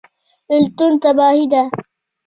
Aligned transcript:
بیلتون 0.47 0.91
تباهي 1.03 1.45
ده 1.51 1.63